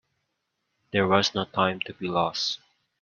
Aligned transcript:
There 0.91 1.07
was 1.07 1.35
no 1.35 1.45
time 1.45 1.79
to 1.81 1.93
be 1.93 2.07
lost. 2.07 2.59